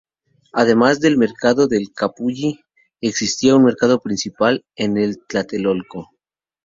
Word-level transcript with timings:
Además 0.53 0.99
del 0.99 1.19
mercado 1.19 1.67
del 1.67 1.93
"calpulli" 1.93 2.59
existía 3.01 3.55
un 3.55 3.65
mercado 3.65 3.99
principal 3.99 4.65
en 4.75 4.95
Tlatelolco. 5.29 6.09